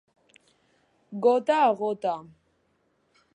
[1.27, 2.15] Gota a gota.